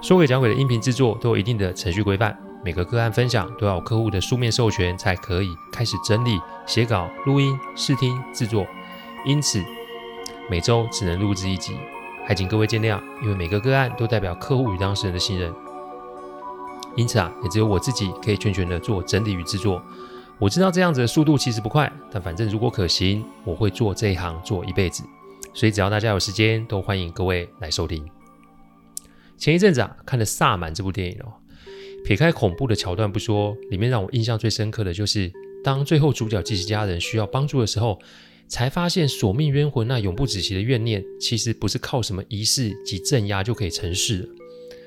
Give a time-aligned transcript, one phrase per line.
[0.00, 8.64] 说鬼讲鬼的音频制作都有一定的程序规范，每个个案分享都要有客户的书面授权才可以开始整理、写稿、录音、试听、制作，
[9.26, 9.60] 因此
[10.48, 11.76] 每周只能录制一集，
[12.24, 13.00] 还请各位见谅。
[13.22, 15.52] 因为每个个案都代表客户与当事人的信任，
[16.94, 19.82] 因此啊，也只有我自己可以全权的做整理与制作。
[20.38, 25.02] 我知道这样子的速度其实不快，但反正如果可行，我会做这一行做一辈子。
[25.52, 28.08] 所以只要大家有时间，都欢迎各位来收听。
[29.38, 31.32] 前一阵子啊，看了《萨满》这部电影哦，
[32.04, 35.32] 撇开恐怖的桥段不说，里面让我印象最深刻的就是，
[35.62, 38.00] 当最后主角及其家人需要帮助的时候，
[38.48, 44.28] 才发现索命冤魂那永不止息的怨念，其实不是靠什么仪式及镇压就可以成事了，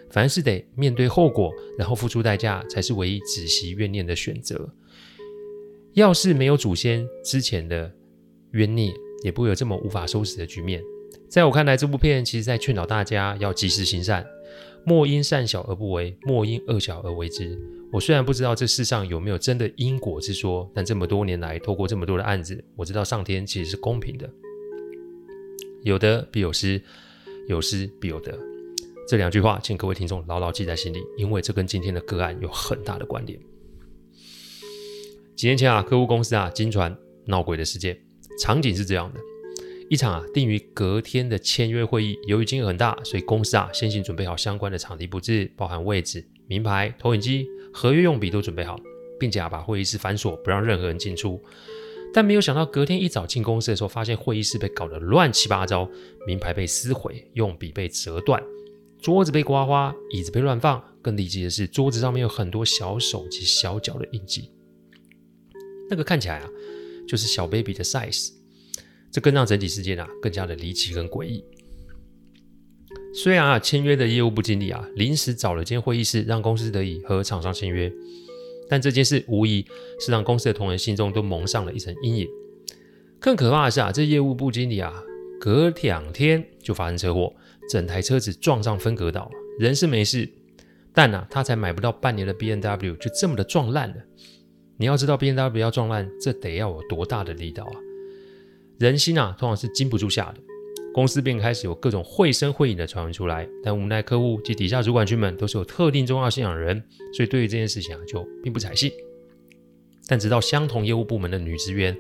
[0.10, 4.70] 反而是得面对后果，然后付出代价，才是唯一止息怨念的选择。
[5.94, 7.90] 要是没有祖先之前的
[8.52, 10.82] 冤孽，也不会有这么无法收拾的局面。
[11.30, 14.26] 在我看来，这部片其实在劝导大家要及时行善。
[14.86, 17.58] 莫因善小而不为，莫因恶小而为之。
[17.92, 24.30] 我虽然不知道这世上有没有真的因果之说，但这么多年来，透过这么多的案子，我知道上天其实是公平的。
[25.84, 26.82] 有得必有失，
[27.48, 28.38] 有失必有得。
[29.08, 33.38] 这两句话，请各位听众牢牢记在心里，因为这跟今天的个案有很大的关联。
[35.36, 38.00] 几年前啊，客户公司啊，惊传闹鬼的事件，
[38.40, 39.20] 场景是这样的。
[39.92, 48.80] 一场啊定于隔天的签约会议，由于金额很大，所以公司啊先行准备好相关的场地布置，包含位置、名牌、投影机、合约用笔都准备好，
[49.20, 51.38] 并且啊把会议室反锁，不让任何人进出。
[52.14, 55.86] 但没有想到隔天一早进公司的时候，发现会议室被搞得乱七八糟，
[56.26, 58.42] 名牌被撕毁，用笔被折断，
[59.02, 60.82] 桌子被刮花，椅子被乱放。
[61.02, 64.54] 更离奇的是，桌子上面有很多小手及小脚的印记，
[65.90, 66.48] 那个看起来啊
[67.06, 68.40] 就是小 baby 的 size。
[69.12, 71.44] 这更让整体事件啊更加的离奇跟诡异。
[73.14, 77.92] 虽然啊签约的业务部经理啊临时找了间会议室，让公司得以和厂商签约，
[78.70, 79.66] 但这件事无疑
[80.00, 82.28] 是让公司的同仁心中都蒙上了一层阴影。
[83.20, 85.04] 更可怕的是啊，这业务部经理啊
[85.40, 87.34] 隔两天就发生车祸，
[87.70, 89.30] 整台车子撞上分隔岛，
[89.60, 90.30] 人是没事，
[90.94, 93.96] 但啊他才买不到半年的 BMW 就这么的撞烂了。
[94.78, 97.76] 你要知道 BMW 要撞烂，这得要有多大的力道啊！
[98.82, 100.40] 人心啊，通常是经不住吓的。
[100.94, 106.84] 公司便开始有各种绘声绘影的传闻出来，但无奈客户及底下主管群们都是有特定重要信仰的人，
[107.14, 108.92] 所以对于这件事情啊，就并不采信。
[110.08, 111.98] 但直到相同业务部门的女职员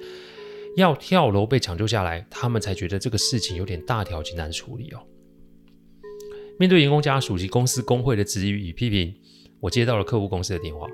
[0.76, 5.00] 要跳楼被抢救下来，他们才觉得这个事情有点大条及难处理哦。
[6.60, 9.16] 面对员工家属及公司工会的质疑与批评，
[9.62, 10.88] 我接到了客户公司的电话。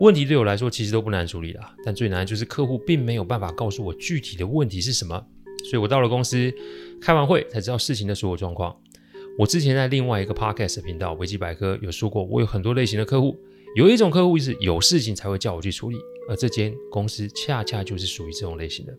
[0.00, 5.26] 问题对我来说其实都不难处理啦，但最难就是客户并没有办法告诉我具体的问题是什么，
[5.68, 6.50] 所以我到了公司
[7.02, 8.74] 开完会才知道事情的所有状况。
[9.38, 13.38] 我之前在另外一个 podcast 频道维基百科有说过，我有很多类型的客户，
[13.76, 15.98] 有一种客户是有事情才会叫我去处理，
[16.30, 18.96] 而这间公司恰恰就是属于这种类型的。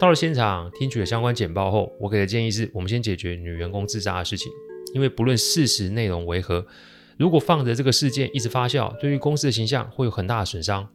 [0.00, 4.50] 到了现场听取了相关简报后，我给的建议是我们先解决女员工自杀的事情，
[4.94, 6.66] 因为不论事实内容为何。
[7.20, 10.88] 如果放着这个事件一直发酵，对于公司的形象会有很大的损伤。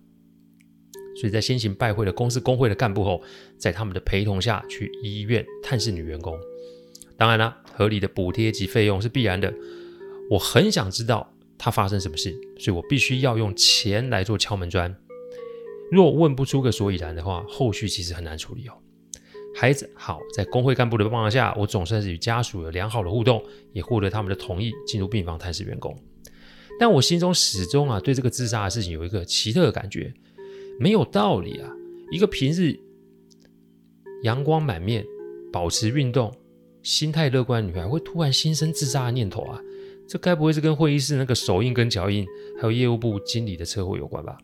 [1.16, 3.22] 所以在先行拜会了公司工会的干部后，
[3.60, 6.36] 在他们的陪同下去医院探视女员工。
[7.16, 9.54] 当然了，合理的补贴及费用是必然的。
[10.32, 14.94] 我很想知道她发生什么事，所以我必须要用钱来做敲门砖。
[15.92, 18.74] 若问不出个所以然的话，后续其实很难处理哦。
[19.56, 23.44] 孩子好，在工会干部的帮忙下，我总算是与家属有良好的互动，
[23.74, 25.96] 也获得他们的同意，进入病房探视员工。
[26.80, 30.14] 但我心中始终啊，对这个自杀的事情有一个奇特的感觉，
[30.80, 31.72] 没有道理啊！
[32.12, 32.78] 一个平日
[34.24, 35.06] 阳光满面、
[35.52, 36.34] 保持运动、
[36.84, 39.62] 心态乐观的女孩，会突然心生自杀的念头啊？
[40.08, 42.28] 这该不会是跟会议室那个手印跟脚印，
[42.60, 44.38] 还有业务部经理的车祸有关吧？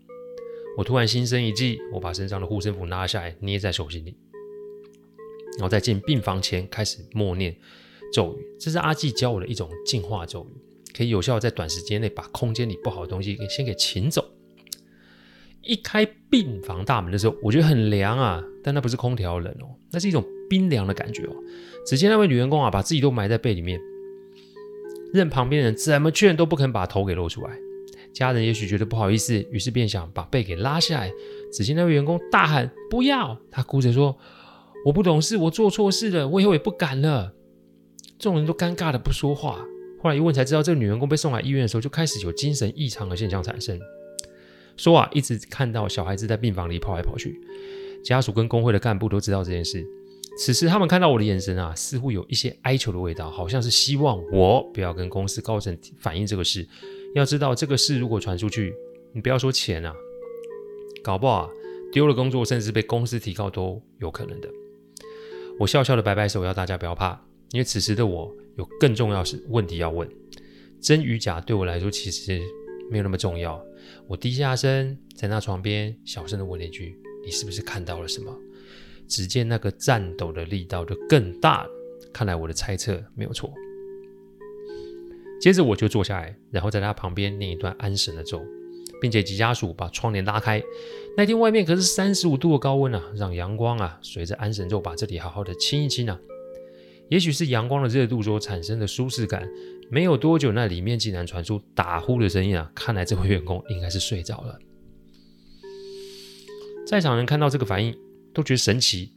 [0.77, 4.15] 我突然心生一计，我把身上的护身符拿下来，捏在手心里，
[5.57, 7.55] 然后在进病房前开始默念
[8.13, 10.61] 咒语，这是阿纪教我的一种净化咒语。
[10.95, 14.23] 可以有效在短时间内把空间里不好的东西给先给请走。
[15.63, 21.35] 一开病房大门的时候，我觉得很凉啊，但那不是空调冷哦，那是一种冰凉的感觉哦。
[21.85, 23.79] 只见那位女员工啊，把自己都埋在被里面。
[25.13, 27.51] 任旁边人怎么劝都不肯把头给露出来。
[28.13, 31.11] 家人也许觉得不好意思，于是便想把被给拉下来。
[31.53, 34.17] 只见那位员工大喊：“不要！”他哭着说
[34.85, 37.33] ：“我不懂事，我做错事了，我以后也不敢了。”
[38.17, 39.65] 众人都尴尬的不说话。
[40.01, 43.79] 后来一问才知道，这个女员工被送来医院的时候，就开始有精神异常的现象产生。
[44.75, 47.39] 说啊，一直看到小孩子在病房里跑来跑去。
[48.03, 49.85] 家属跟工会的干部都知道这件事。
[50.39, 56.67] 此时他们看到我的眼神啊，似乎有一些哀求的味道，好像是希望我不要跟公司高层反映这个事。
[57.13, 58.73] 要知道这个事如果传出去，
[59.13, 59.93] 你不要说钱啊，
[61.03, 61.49] 搞不好啊，
[61.91, 64.49] 丢了工作，甚至被公司提告都有可能的。
[65.59, 67.21] 我笑笑的摆摆手，要大家不要怕，
[67.51, 70.07] 因为此时的我有更重要的问题要问。
[70.79, 72.41] 真与假对我来说其实
[72.89, 73.63] 没有那么重要。
[74.07, 78.35] 我低下身，在那床边小声的问了一句：“你是不是看到了什么？”
[79.07, 81.69] 只见那个颤抖的力道就更大了。
[82.13, 83.53] 看来我的猜测没有错。
[85.39, 88.41] 接着我就坐下来，然后在他旁边念一段安神的咒，
[89.01, 90.61] 并且请家属把窗帘拉开。
[91.17, 96.19] 那天外面可是三十五度的高温啊，让阳光啊随着安神咒把这里好好的清一清啊。
[97.11, 99.45] 也许是阳光的热度所产生的舒适感，
[99.89, 102.71] 没有多久，那里面竟然传出打呼的声音啊！
[102.73, 104.57] 看来这位员工应该是睡着了。
[106.87, 107.93] 在场人看到这个反应，
[108.33, 109.11] 都觉得神奇。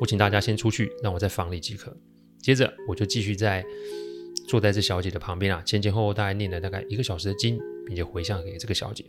[0.00, 1.96] 我请大家先出去，让我在房里即可。
[2.42, 3.64] 接着我就继续在。
[4.48, 9.04] 坐在这小姐的旁边啊，前前后后大概念了大概一个小时的经，并且回向给这个小姐。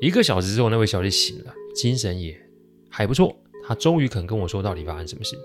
[0.00, 2.40] 一个小时之后，那位小姐醒了，精神也
[2.88, 3.36] 还不错。
[3.66, 5.36] 她终于肯跟我说到底发生什么事。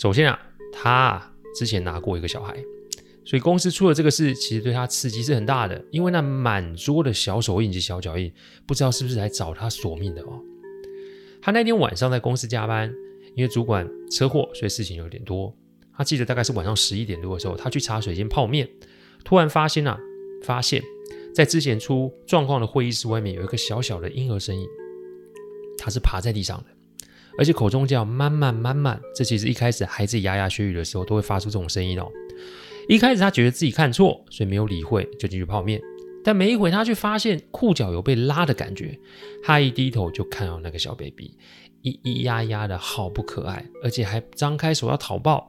[0.00, 0.40] 首先啊，
[0.72, 2.56] 他之前拿过一个小孩，
[3.22, 5.84] 所以公司出了这个事，其实对他刺激是很大的。
[5.90, 8.32] 因为那满桌的小手印及小脚印，
[8.66, 10.40] 不知道是不是来找他索命的哦。
[11.42, 12.90] 他那天晚上在公司加班，
[13.34, 15.54] 因为主管车祸，所以事情有点多。
[15.94, 18.66] 他记得大概是晚上十一点多的时候，他去茶水间泡面，
[19.22, 20.00] 突然发现啊，
[20.42, 20.82] 发现，
[21.34, 24.66] 在之前出状况的会议室外面有一个小小的婴儿身影，
[25.76, 26.64] 他是爬在地上的，
[27.40, 29.00] 而且口中叫“慢慢慢慢”。
[29.16, 32.06] 这其实一开始孩子牙牙学语的时候都会发出这种声音哦。
[32.86, 35.80] 一开始他觉得自己看错，所以没有理会，就进去泡面。
[36.22, 38.98] 但没一会，他却发现裤脚有被拉的感觉。
[39.42, 41.34] 他一低头就看到那个小 baby，
[41.82, 45.48] 咿咿呀呀的，好不可爱，而且还张开手要讨抱。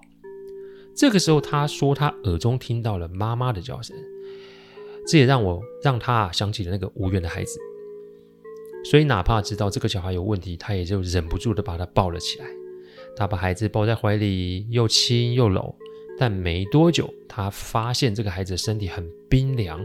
[0.96, 3.94] 这个时候，他说他耳中听到了妈妈的叫声，
[5.06, 7.60] 这也让我让他想起了那个无缘的孩子。
[8.84, 12.46] 所以，哪怕知道这个小孩有问题，他也就忍不住的把他抱了起来。
[13.16, 15.76] 他把孩子抱在怀里，又亲又搂。
[16.18, 19.84] 但没多久，他发现这个孩子身体很冰凉。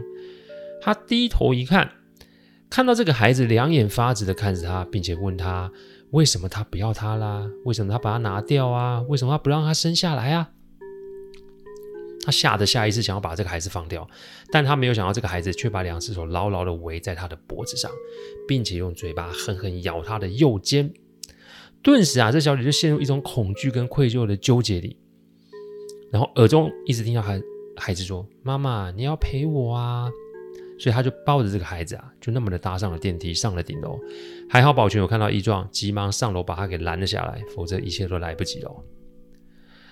[0.81, 1.91] 他低头一看，
[2.69, 5.71] 看到这个孩子两眼发直的看着他，并且问他
[6.11, 7.49] 为什么他不要他啦？
[7.65, 9.01] 为什么他把他拿掉啊？
[9.07, 10.51] 为什么他不让他生下来啊？
[12.27, 14.05] 他吓得下意识想要把这个孩子放掉，
[14.51, 17.89] 但他没有想到这个孩子却把两只手牢牢地围在他的脖子上，
[18.45, 20.91] 并且用嘴巴狠狠咬他的右肩。
[21.81, 24.97] 顿时啊，这小姐就陷入一种恐惧跟愧疚的纠结里，
[26.11, 27.41] 然后耳中一直听到孩
[27.77, 30.09] 孩子说：“妈妈，你要陪我啊！”
[30.77, 33.97] 所以他就抱着这个孩子啊，就那么的搭上了电梯，上了顶楼。
[34.49, 38.83] 还好保全有看到异状，急忙上楼把他给拦了下来，否则一切都来不及了。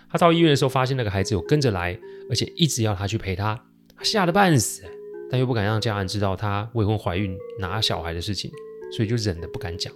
[0.09, 1.97] 他到医院的时候，发现那个孩子有跟着来，
[2.29, 3.61] 而且一直要他去陪他，
[3.95, 4.83] 他吓得半死，
[5.29, 8.51] 但又不敢让家人知道他未婚怀孕拿小孩的事情，
[8.95, 9.93] 所以就忍得不敢讲。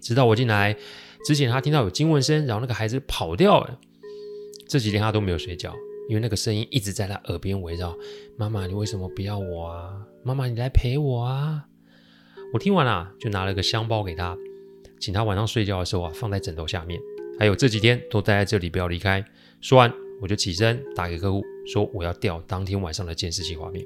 [0.00, 0.76] 直到我进来
[1.24, 3.78] 之前，他听到有惊问声，然后那个孩子跑掉了。
[4.66, 5.74] 这几天他都没有睡觉，
[6.08, 7.96] 因为那个声音一直在他耳边围绕
[8.36, 9.94] ：“妈妈，你为什么不要我啊？
[10.22, 11.64] 妈妈，你来陪我啊！”
[12.52, 14.36] 我听完了，就拿了个香包给他，
[14.98, 17.00] 请他晚上睡觉的时候啊，放在枕头下面。
[17.38, 19.24] 还有这几天都待在这里，不要离开。
[19.60, 23.84] 说完，我就起身打给客户，说我要调当天晚上的监视器画面。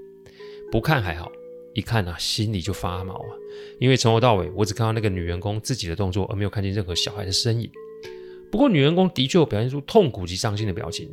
[0.70, 1.30] 不看还好，
[1.74, 3.30] 一看啊，心里就发毛啊。
[3.78, 7.70] 因为从头到尾，我只看到那个女员工自己的动作，而没有看见任何小孩的身影。
[8.50, 11.08] 不过，女员工的确有表现出痛苦及伤心的表情。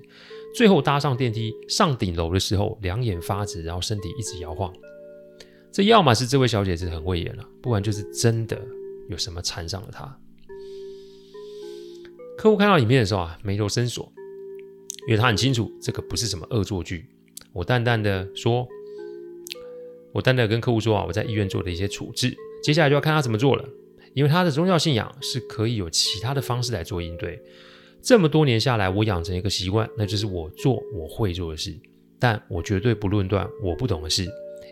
[0.54, 4.74] 最后搭上电梯上顶楼的时候，两眼发直，然后身体一直摇晃。
[5.72, 8.58] 这要么是这位小姐是很会演了啊，不然就是真的
[9.10, 10.18] 有什么缠上了她。
[12.38, 14.12] 客户看到影片的时候啊，眉头深锁，
[15.08, 17.06] 因为他很清楚这个不是什么恶作剧。
[17.54, 18.68] 我淡淡的说，
[20.12, 23.66] 我淡淡的跟客户说啊，我在医院做的一些处置，接下来就要看他怎么做了。
[24.14, 27.42] 因为他的宗教信仰是可以有其他的方式来做应对。
[28.02, 31.78] 这么多年下来，我养成一个习惯，那就是我做我会做的事，
[32.20, 34.26] 但我绝对不论断我不懂的事。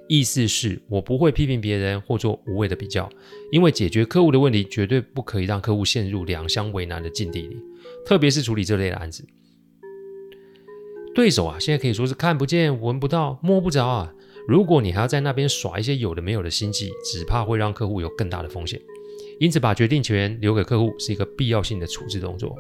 [0.08, 3.10] 意思是我不会批评别人或做无谓的比较，
[3.52, 7.58] 因为解决客户的问题绝对不可以让客户陷入两相为难的境地里，
[8.06, 9.26] 特别是处理这类的案子。
[11.16, 14.14] 对手啊，现在可以说是看不见、闻不到、摸不着啊。
[14.48, 18.82] 如果你还要在那边耍一些有的没有的心机，只怕会让客户有更大的风险。
[19.40, 22.56] 因此，把决定权留给客户是一个必要性的处置动作。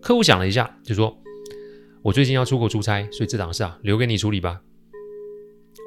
[0.00, 1.16] 客户想了一下，就说
[2.02, 4.60] ：“我最近要出国出差，所以这档事啊，留给你处理吧。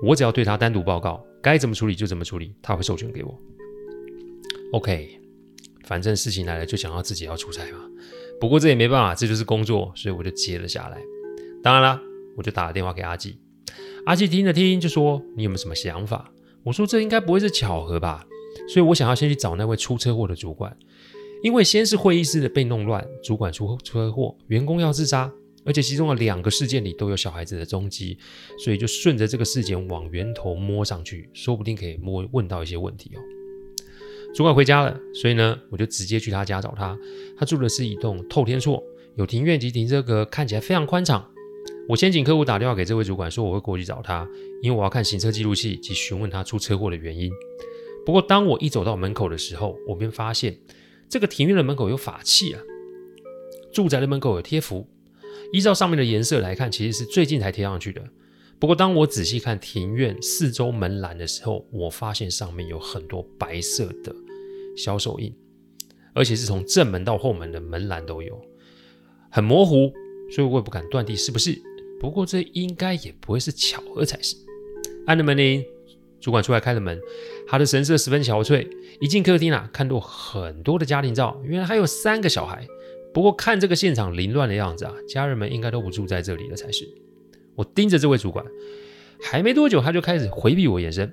[0.04, 3.42] 我只要对他单独报告，该怎么处理就怎么处理，他会授权给我。”
[4.74, 5.20] OK，
[5.86, 7.80] 反正事情来了就想要自己要出差嘛。
[8.40, 11.02] 不过这也没办法，这就是工作，所以我就接了下来。
[11.64, 12.02] 当然了，
[12.36, 13.40] 我就打了电话给阿纪。
[14.06, 16.32] 阿纪听了听，就说：“你有没有什么想法？”
[16.64, 18.26] 我说：“这应该不会是巧合吧？”
[18.70, 20.76] 所以我想要先去找那位出车祸的主管，
[21.42, 25.32] 因为先是会议室的被弄乱，主管出车祸，员工要自杀，
[25.68, 28.18] 而且其中的两个事件里都有小孩子的踪迹，
[28.58, 33.20] 所以就顺着这个事件往源头摸上去，说不定可以摸问到一些问题哦。
[34.34, 36.98] 主管回家了，所以呢，我就直接去他家找他。
[37.38, 38.82] 他住的是一栋透天厝，
[39.16, 41.30] 有庭院及停车格，看起来非常宽敞。
[41.90, 44.28] 我先请客户打电话给这位主管，说我会过去找他，
[44.62, 47.32] 因为我要看行车记录器及询问他出车祸的原因。
[48.06, 50.58] 不过，当我一走到门口的时候，我便发现
[51.10, 52.62] 这个庭院的门口有法器啊，
[53.74, 54.88] 住宅的门口有贴符。
[55.54, 58.02] 依照上面的颜色来看，其实是最近才贴上去的。
[58.60, 64.16] 不过，当我仔细看庭院四周门栏的时候，我发现上面有很多白色的
[64.76, 65.32] 小手印，
[66.14, 68.40] 而且是从正门到后门的门栏都有，
[69.30, 69.94] 很模糊，
[70.32, 71.56] 所以我也不敢断定是不是。
[72.00, 74.36] 不过这应该也不会是巧合才是。
[75.06, 75.64] 按了门铃，
[76.20, 77.00] 主管出来开了门，
[77.48, 78.68] 他的神色十分憔悴。
[79.00, 82.68] 一进客厅啊，看到很多的家庭照，原来还有三个小孩。
[83.18, 86.88] 不过看这个现场凌乱的样子啊，家人们应该都不住在这里了才是。
[87.56, 88.46] 我盯着这位主管，
[89.20, 91.12] 还没多久他就开始回避我眼神。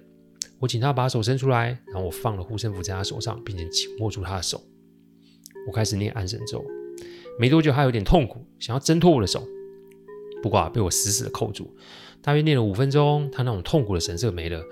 [0.59, 4.61] 我请他把手伸出来，然后我放了护身符在他手上，并且紧握住他的手。
[5.67, 6.63] 我开始念安神咒，
[7.39, 9.43] 没多久他有点痛苦，想要挣脱我的手。
[10.43, 11.75] 不过啊，被我死死的扣住，
[12.21, 14.63] 大约念了五分钟，他那种痛苦的神色没了，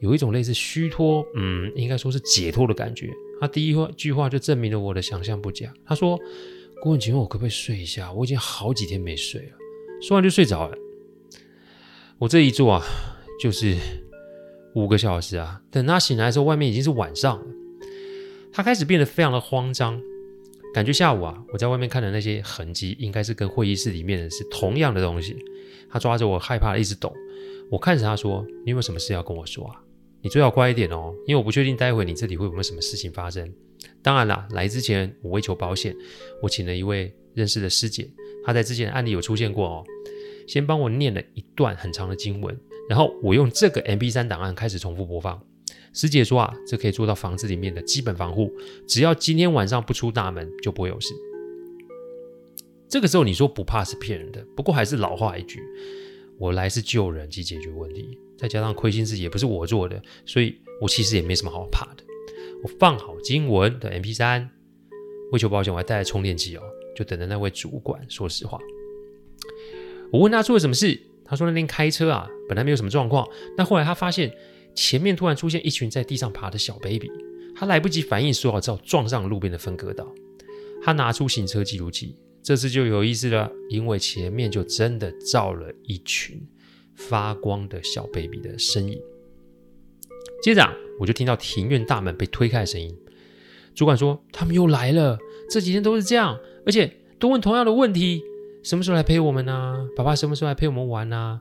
[0.00, 3.10] 有一种类似虚脱，嗯，应该说是解脱的感觉。
[3.40, 5.72] 他第一句话就证明了我的想象不假。
[5.84, 6.18] 他说
[6.82, 8.12] ：“顾问，请问我可不可以睡一下？
[8.12, 9.52] 我已经好几天没睡了。”
[10.02, 10.76] 说完就睡着了。
[12.18, 12.84] 我这一坐啊，
[13.40, 13.76] 就是
[14.74, 15.60] 五个小时啊。
[15.70, 17.46] 等他醒来的时候，外面已经是晚上了。
[18.52, 20.00] 他开始变得非常的慌张。
[20.74, 25.36] 感觉下午啊，我在外面看的那些痕迹，应该是跟会议室里面的是同样的东西。
[25.88, 27.14] 他抓着我，害怕的一直抖。
[27.70, 29.80] 我看着他说：“你有没有什么事要跟我说啊？
[30.20, 33.48] 你最好乖一点哦，因为我不确定待会你这里会有没有什么事情发生。
[34.02, 35.96] 当然啦，来之前我为求保险，
[36.42, 38.08] 我请了一位认识的师姐，
[38.44, 39.84] 她在之前的案例有出现过哦。
[40.46, 42.54] 先帮我念了一段很长的经文，
[42.88, 45.42] 然后我用这个 MP3 档案开始重复播放。”
[45.94, 48.52] 师姐说啊，这可以做到房子里面的基本防护，
[48.86, 51.14] 只要今天晚上不出大门，就不会有事。
[52.88, 55.62] 这个时候你说不怕是骗人的，不过还是老话一句，
[56.38, 62.03] 我来是救人及解决问题，再加上亏心事也不是我做的，所以我其实也没什么好怕的。
[62.64, 64.48] 我放好经文的 MP3，
[65.30, 66.62] 为求保险，我还带了充电器哦，
[66.96, 68.58] 就等着那位主管说实话。
[70.10, 74.34] 我问他出了什么事，他说那天开车啊，本来没有什么状况，但后来他发现。
[74.76, 77.08] 前面突然出现一群在地上爬的小 baby，
[77.54, 80.12] 他来不及反应，说好之后撞上路边的分隔岛。
[80.82, 86.44] 他拿出行车记录器，这次就有意思了，因为前面就真的照了一群
[86.96, 89.00] 发光的小 baby 的身影。
[90.44, 90.62] 接着
[91.00, 92.94] 我就听到庭院大门被推开的声音。
[93.74, 98.22] 主管说：“他们又来了，这几天都是这样，而且都问同样的问题：
[98.62, 99.88] 什么时候来陪我们呢？
[99.96, 101.40] 爸爸什么时候来陪我们玩呢？”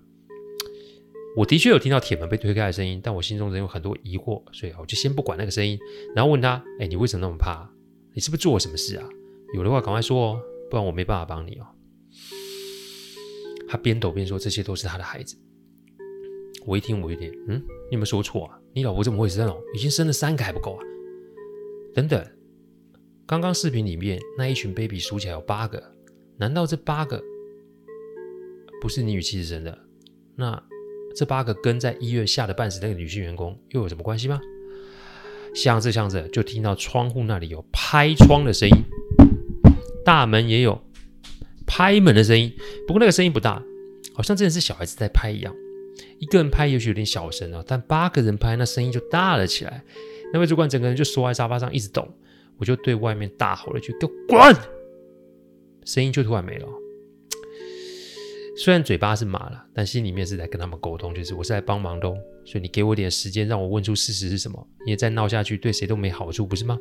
[1.36, 5.78] 我的确有听到铁门被推开的声音，但我心中仍有很多疑惑，所以我就先不管那个声音，
[6.16, 7.70] 然后问他：“哎，你为什么那么怕？
[8.14, 9.06] 你是不是做了什么事啊？
[9.54, 10.42] 有的话赶快说哦，
[10.72, 11.68] 不然我没办法帮你哦。”
[13.68, 15.36] 他边抖边说：“这些都是他的孩子。”
[16.66, 18.58] 我一听，我有点嗯，你有没有说错啊？
[18.74, 20.84] 你老婆这么会生哦，已经生了三个还不够啊？
[21.94, 22.25] 等等，
[23.25, 25.82] 刚刚视频里面那一群 baby 数起来有八个，
[26.38, 27.24] 难道这八个
[28.82, 29.77] 不是你与妻子生的？
[30.36, 30.62] 那？
[31.15, 34.42] 这八个跟在医院吓得半死那个女性员工又有什么关系吗？
[35.53, 38.75] 想着想着，就听到窗户那里有拍窗的声音，
[40.03, 40.82] 大门也有
[41.68, 42.51] 拍门的声音。
[42.88, 43.63] 不过那个声音不大，
[44.15, 45.56] 好像真的是小孩子在拍一样。
[46.24, 49.84] 一个人拍也许有点小声啊，但八个人拍，那声音就大了起来。
[50.32, 52.08] 那位主管整个人就缩在沙发上一直抖，
[52.58, 54.56] 我就对外面大吼了一句：“给我滚！”
[55.84, 56.68] 声音就突然没了。
[58.56, 62.15] 虽然嘴巴是麻了，但心里面是在跟他们沟通，就是我是来帮忙的哦，
[62.46, 64.65] 所以你给我点时间，让我问出事实是什么。
[64.86, 66.80] 因为再闹下去对谁都没好处，不是吗？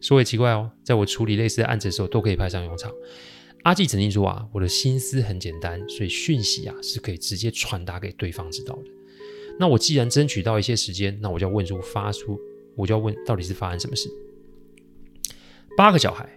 [0.00, 2.90] 说也奇怪哦，在我处理类似的案子的时候，都可以派上用场。
[3.64, 8.84] 阿纪曾经说啊，我的心思很简单，所以讯息啊是可以直接传达给对方知道的。
[9.58, 12.38] 那我既然争取到一些时间，那我就要问出发出，
[12.76, 14.10] 我就要问到底是发生什么事？
[15.76, 16.28] 八个小孩，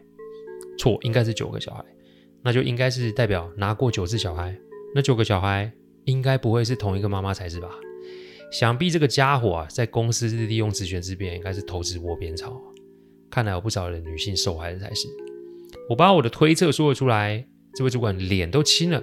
[0.78, 1.84] 错，应该是九个小孩，
[2.44, 4.58] 那就应该是代表拿过九次小孩，
[4.96, 5.70] 那九个小孩
[6.06, 7.70] 应该不会是同一个妈妈才是吧？
[8.54, 12.58] 想必这个家伙啊，在公司利用职权之便，应该是投资窝边草。
[13.30, 15.10] 看来有不少的女性受害者才是。
[15.90, 19.02] 我把我的推测说了出来，这位主管脸都青了，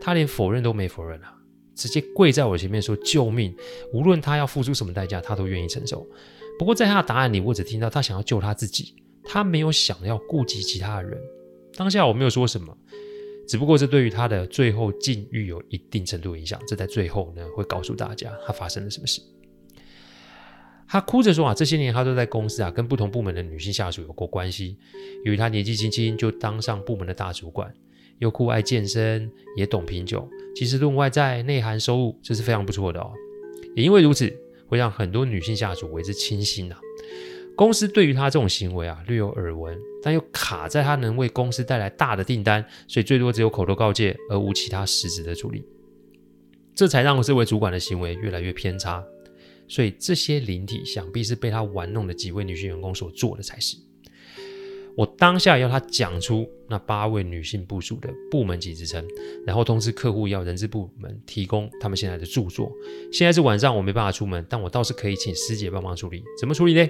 [0.00, 1.34] 他连否认都没否认啊，
[1.74, 3.54] 直接跪在我前面说救命，
[3.92, 6.06] 无论他要付出什么代价，他都愿意承受。
[6.58, 11.20] 不过在他的答案里，我只听到他想要救他自己，他没有想要顾及其他的人。
[11.76, 12.76] 当下我没有说什么。
[13.46, 19.20] 只不过这对于他的最后境遇有一定程度影响，这在最后呢会告诉大家他发生了什么事。
[20.86, 24.76] 他哭着说啊，这些年他都在公司啊跟不同部门的女性下属有过关系。
[25.24, 27.72] 由于他年纪轻轻就当上部门的大主管，
[28.18, 33.10] 又酷爱健身，也懂品酒，其实论外在内涵收入这是非常不错的哦。
[33.74, 34.32] 也因为如此，
[34.68, 36.76] 会让很多女性下属为之倾心呐。
[37.56, 45.64] 公司对于他这种行为啊略有耳闻，但又卡在他能为公司带来大的订单，所以最多只有口头告诫，而无其他实质的助力。
[46.74, 49.04] 这才让这位主管的行为越来越偏差。
[49.66, 53.76] 所以这些灵体想必是被他玩弄的几位女性员工所做的才是。
[54.96, 59.04] 我当下要他讲出那八位女性部属的部门级职称，
[59.44, 62.70] 然后通知客户要人事部门提供他们现在的著作。
[63.12, 66.22] 现在是晚上，我没办法出门，但我倒是可以请师姐帮忙处理。
[66.38, 66.88] 怎么处理呢？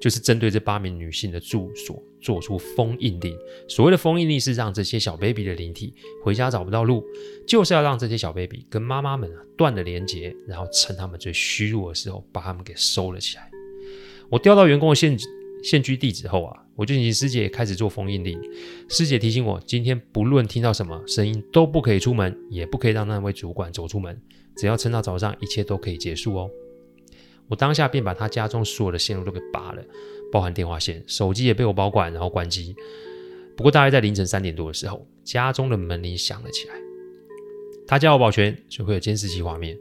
[0.00, 3.36] 就是针对这八名女性的住所做出封印令。
[3.68, 7.04] 所谓的封印令是让这些小 baby 的灵体回家找不到路，
[7.46, 13.50] 就是要让这些小 baby 跟妈妈们啊断了连接，然后趁他们最虚弱的时候把他们给收了起来。
[14.28, 15.16] 我调到员工的现
[15.62, 18.38] 现居地址后啊，我就请师姐开始做封印令。
[18.88, 24.20] 师姐提醒我，今天不论听到什么声音都不可以出门，也不可以让那位主管走出门，
[24.56, 26.50] 只要撑到早上，一切都可以结束哦。
[27.48, 29.82] 我当下便把他家中所有的线路都给拔了，
[30.32, 32.74] 包含电话线、手机也被我保管，然后关机。
[33.56, 36.74] 不过大概在凌晨三点多的时候，家中的门铃响了起来。
[37.86, 39.78] 他叫我保全，所以会有监视器画面。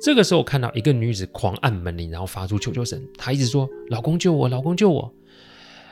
[0.00, 5.12] 这个时候我看到一个女子狂按门铃，然后发出求救声，她一直说：“老公救我，老公救我。”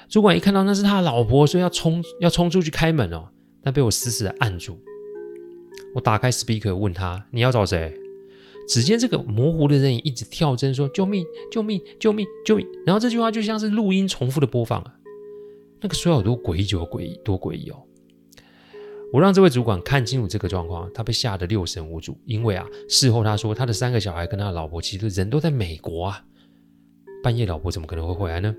[0.08, 3.28] 主管一看到那是他的老婆，所以要冲要冲出去开门哦，
[3.62, 4.78] 但被我死死的按住。
[5.94, 7.92] 我打开 speaker 问他：“你要找谁？”
[8.68, 11.24] 只见这个模糊的人影一直跳针，说：“救命！
[11.50, 11.80] 救命！
[12.00, 12.26] 救命！
[12.44, 14.94] 救命！”然后这句话就像是录音重复的播放啊，
[15.80, 17.82] 那个说有多诡异就有诡异，多诡异哦！
[19.12, 26.24] 我让这位主管看清楚这个状况，他被吓得六神无主，因为啊，事后他说他的三个小孩跟他的老婆其实人都在美国啊，
[27.22, 28.54] 半夜老婆怎么可能会回来呢？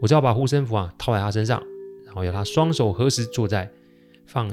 [0.00, 1.62] 我只好把护身符啊套在他身上，
[2.04, 3.70] 然后要他双手合十坐在
[4.26, 4.52] 放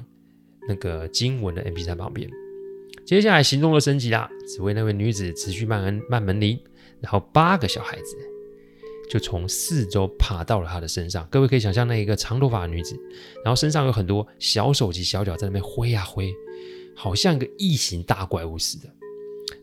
[0.68, 2.30] 那个经文的 MP3 旁边。
[3.06, 6.60] 接下来行动都升级啦，只为那位女子持续慢慢门铃，
[7.00, 8.18] 然后八个小孩子
[9.08, 11.28] 就从四周爬到了她的身上。
[11.30, 13.00] 各位可以想象那一个长头发的女子，
[13.44, 16.34] 然后身上有很多小手及小脚在那边挥啊挥，
[16.96, 18.90] 好像一个异形大怪物似的。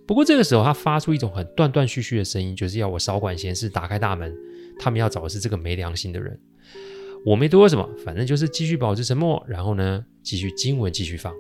[0.07, 4.33] 不过这个时候她发出一种很断断续续的声音，就是要我少管闲事，打开大门。
[4.79, 6.39] 他们要找的是这个没良心的人。
[7.25, 11.35] 我没多说什么，反正就是继续保持沉默，然后呢，继续经文继续放。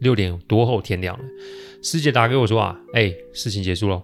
[0.00, 1.24] 六点多后，天亮了，
[1.82, 4.02] 师姐打给我说啊，哎，事情结束了，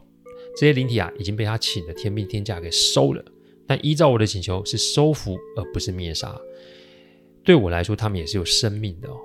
[0.56, 3.24] 这些灵体啊已经被他请的天兵天将给收了，
[3.66, 6.34] 但依照我的请求是收服而不是灭杀。
[7.42, 9.16] 对我来说，他们也是有生命的哦，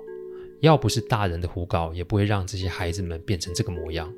[0.60, 4.12] 要不是大人的胡搞，也不会让这些孩子们变成这个模样。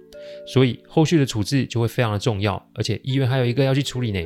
[0.46, 4.20] 所以后续的处置就会非常的重要，而且医院还有一个要去处理呢。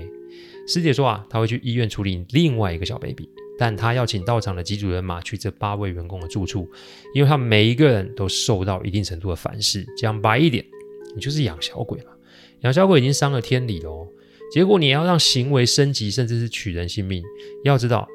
[0.67, 3.29] 师姐说啊，她会去医院处理另外一个小 baby。
[3.59, 6.71] 但他要请到场的几组人马去这八位员工的住处，
[7.13, 9.85] 因为他每一个人都受到一定程度的反噬。
[9.97, 10.65] 讲白一点，
[11.15, 12.13] 你就是养小鬼嘛。
[12.61, 14.09] 养小鬼已经伤了天理了哦，
[14.53, 17.23] 结果你要让行为升级，甚至是取人性命。
[17.65, 18.09] 要知道，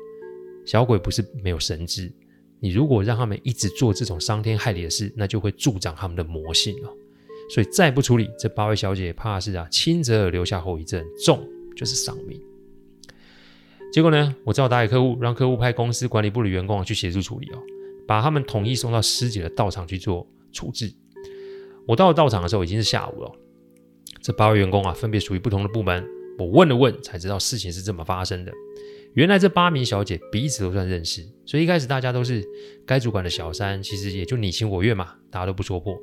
[0.66, 2.12] 小鬼不是没有神智，
[2.60, 6.90] 你如果让他们一直做这种伤天害理的事，那就会助长他们的魔性哦。
[7.50, 12.42] 所以再不处理，这八位小姐怕是啊，轻则留下后遗症，重就是丧命。
[13.94, 17.60] 结果呢，我只好打给客户，让客户派公司管理部的员工去协助处理哦，
[18.08, 20.92] 把他们统一送到师姐的道场去做处置。
[21.88, 23.32] 我到了道场的时候已经是下午了，
[24.20, 26.04] 这八位员工啊，分别属于不同的部门。
[26.40, 28.52] 我问了问，才知道事情是这么发生的。
[29.14, 32.44] 原来这八名小姐彼此都算认识，所以一开始大家都是
[32.88, 35.96] 该主管的小三，其实也就你情我愿嘛，大家都不说破。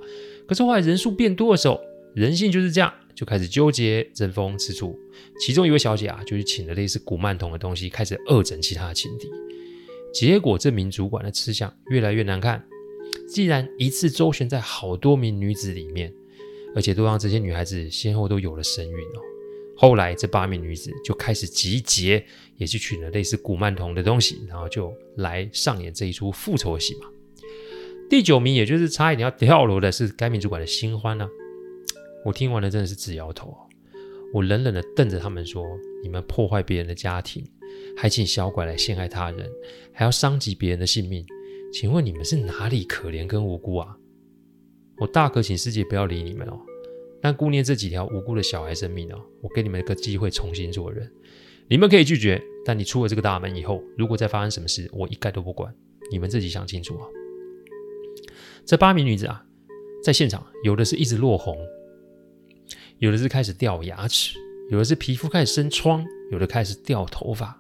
[0.47, 1.81] 可是后来人数变多的时候，
[2.15, 2.95] 人性就是这样。
[3.21, 4.99] 就开始纠结、争风吃醋。
[5.39, 9.29] 其中一位小姐啊，就去请了类似古曼童的东西，开始恶整其他的情敌。
[10.11, 12.65] 结果这名主管的吃相越来越难看，
[13.29, 16.11] 既然一次周旋在好多名女子里面，
[16.75, 19.21] 而且都让这些女孩子先后都有了身孕哦。
[19.77, 22.25] 后来这八名女子就开始集结，
[22.57, 27.07] 也去取了类似古曼童的东西，然后就来上演这一出复仇戏嘛。
[28.09, 31.29] 第九名，也就是差一点要跳楼的是该名主管的新欢呢、
[32.25, 33.57] 我听完了真的是直摇头，
[34.33, 35.65] 我冷冷的瞪着他们说
[36.03, 37.45] ：“你们破坏别人的家庭。”
[37.97, 39.49] 还请小拐来陷害他人，
[39.93, 41.25] 还要伤及别人的性命，
[41.73, 43.97] 请问你们是哪里可怜跟无辜啊？
[44.99, 46.59] 我大可请师姐不要理你们哦，
[47.23, 51.11] 但顾念这几条无辜的小孩生命哦，我给你们一个机会重新做人。
[51.69, 55.73] 你们可以拒绝，但你出了这个大门以后，如果再发生什么事，我一概都不管。
[56.11, 57.07] 你们自己想清楚啊。
[58.67, 59.45] 这八名女子啊，
[60.03, 61.57] 在现场有的是一直落红，
[63.01, 64.37] 有的是开始掉牙齿，
[64.71, 67.59] 有的是皮肤开始生疮，有的开始掉头发。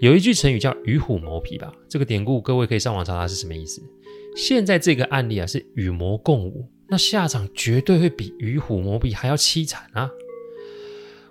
[0.00, 3.80] 有一句成语叫“与虎谋皮”吧，这个典故各位可以上网查查是什么意思。
[4.34, 10.10] 现在这个案例啊是与魔共舞，那下场绝对会比与虎谋皮还要凄惨啊！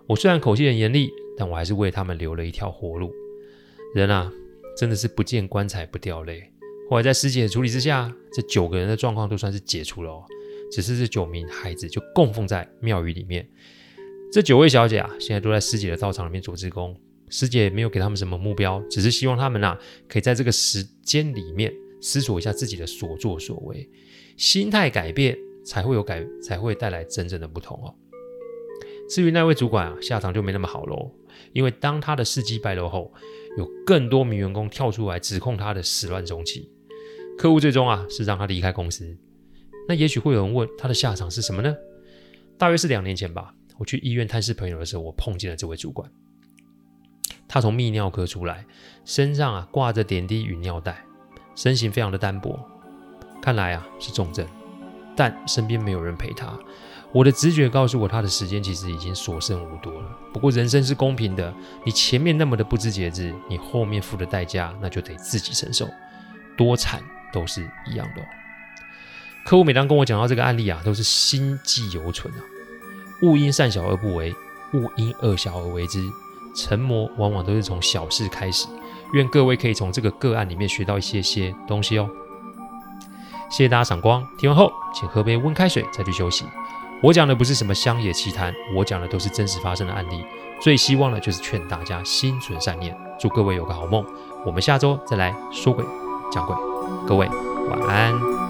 [0.08, 3.12] 我虽然口气很严厉，但我还是为他们留了一条活路。
[3.94, 4.32] 人啊，
[4.78, 6.50] 真的是不见棺材不掉泪。
[6.90, 10.24] 后来在师姐的处理之下，这九个人的状况都算是解除了哦，
[10.72, 13.48] 只是这九名孩子就供奉在庙宇里面。
[14.32, 16.96] 这九位小姐啊，现在都在师姐的道场里面做志工。
[17.30, 19.78] 师姐也没有给他们什么目标，只是希望他们呐，
[20.08, 23.88] 可以在这个时间里面思索一下自己的所作所为，
[24.36, 27.94] 心态改变才会有改，才会带来真正的不同哦。
[29.08, 31.12] 至于那位主管啊，下场就没那么好喽，
[31.54, 33.14] 因为当他的事迹败露后，
[33.58, 36.72] 有更多名员工跳出来指控他的始乱终弃，
[37.38, 39.18] 客户最终啊是让他离开公司。
[39.90, 41.76] 那也许会有人问，他的下场是什么呢？
[42.60, 46.08] 大约是两年前吧，我去医院探视朋友的时候，我碰见了这位主管。
[47.48, 48.64] 他从泌尿科出来，
[49.04, 51.04] 身上啊挂着点滴与尿袋，
[51.56, 52.60] 身形非常的单薄，
[53.42, 54.46] 看来啊是重症，
[55.16, 56.56] 但身边没有人陪他。
[57.12, 60.16] 我的直觉告诉我，他的时间其实已经所剩无多了。
[60.32, 61.52] 不过人生是公平的，
[61.84, 65.90] 你前面那么的不知节制，你后面付的代价那就得自己承受，
[66.56, 67.02] 多惨
[67.34, 68.24] 都是一样的。
[69.46, 72.40] 客户每当跟我讲到这个案例啊，都是心悸犹存啊。
[73.22, 74.34] 勿因善小而不为，
[74.74, 76.04] 勿因恶小而为之。
[76.56, 78.68] 成魔往往都是从小事开始，
[79.14, 82.10] 愿各位可以从这个个案里面学到一些些东西哦。
[83.50, 86.46] 谢谢大家赏光，听完后请喝杯温开水再去休息。
[87.02, 90.26] 我讲的不是什么乡野奇谈，我讲的都是真实发生的案例。
[90.62, 94.04] 最希望的就是劝大家心存善念，祝各位有个好梦。
[94.46, 95.86] 我们下周再来说鬼
[96.32, 96.56] 讲鬼，
[97.08, 97.28] 各位
[97.70, 98.49] 晚安。